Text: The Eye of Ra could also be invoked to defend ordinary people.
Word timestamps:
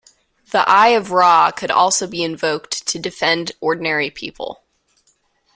The 0.49 0.67
Eye 0.67 0.95
of 0.97 1.11
Ra 1.11 1.51
could 1.51 1.69
also 1.69 2.07
be 2.07 2.23
invoked 2.23 2.87
to 2.87 2.97
defend 2.97 3.51
ordinary 3.61 4.09
people. 4.09 4.63